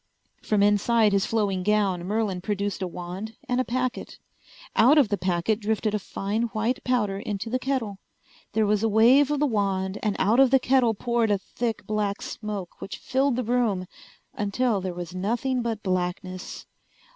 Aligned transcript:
From 0.41 0.63
inside 0.63 1.11
his 1.13 1.27
flowing 1.27 1.61
gown 1.61 2.03
Merlin 2.05 2.41
produced 2.41 2.81
a 2.81 2.87
wand 2.87 3.37
and 3.47 3.61
a 3.61 3.63
packet. 3.63 4.17
Out 4.75 4.97
of 4.97 5.09
the 5.09 5.15
packet 5.19 5.59
drifted 5.59 5.93
a 5.93 5.99
fine 5.99 6.45
white 6.57 6.83
powder 6.83 7.19
into 7.19 7.51
the 7.51 7.59
kettle. 7.59 7.99
There 8.53 8.65
was 8.65 8.81
a 8.81 8.89
wave 8.89 9.29
of 9.29 9.39
the 9.39 9.45
wand, 9.45 9.99
and 10.01 10.15
out 10.17 10.39
of 10.39 10.49
the 10.49 10.57
kettle 10.59 10.95
poured 10.95 11.29
a 11.29 11.37
thick 11.37 11.85
black 11.85 12.23
smoke 12.23 12.81
which 12.81 12.97
filled 12.97 13.35
the 13.35 13.43
room 13.43 13.85
until 14.33 14.81
there 14.81 14.95
was 14.95 15.13
nothing 15.13 15.61
but 15.61 15.83
blackness. 15.83 16.65